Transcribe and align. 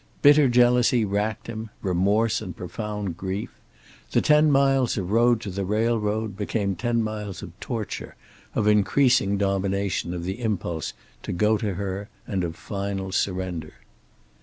Bitter 0.23 0.49
jealousy 0.49 1.05
racked 1.05 1.45
him, 1.45 1.69
remorse 1.83 2.41
and 2.41 2.57
profound 2.57 3.17
grief. 3.17 3.51
The 4.13 4.19
ten 4.21 4.49
miles 4.49 4.97
of 4.97 5.11
road 5.11 5.39
to 5.41 5.51
the 5.51 5.63
railroad 5.63 6.35
became 6.35 6.75
ten 6.75 7.03
miles 7.03 7.43
of 7.43 7.51
torture, 7.59 8.15
of 8.55 8.65
increasing 8.65 9.37
domination 9.37 10.15
of 10.15 10.23
the 10.23 10.41
impulse 10.41 10.93
to 11.21 11.31
go 11.31 11.55
to 11.57 11.75
her, 11.75 12.09
and 12.25 12.43
of 12.43 12.55
final 12.55 13.11
surrender. 13.11 13.73